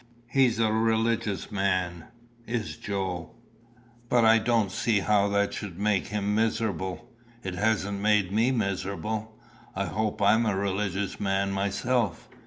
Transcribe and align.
He's 0.31 0.57
a 0.57 0.73
religious 0.73 1.51
man, 1.51 2.05
is 2.47 2.75
Joe." 2.75 3.35
"But 4.09 4.25
I 4.25 4.39
don't 4.39 4.71
see 4.71 5.01
how 5.01 5.27
that 5.29 5.53
should 5.53 5.77
make 5.77 6.07
him 6.07 6.33
miserable. 6.33 7.07
It 7.43 7.53
hasn't 7.53 8.01
made 8.01 8.31
me 8.31 8.49
miserable. 8.49 9.37
I 9.75 9.85
hope 9.85 10.19
I'm 10.19 10.47
a 10.47 10.57
religious 10.57 11.19
man 11.19 11.51
myself. 11.51 12.27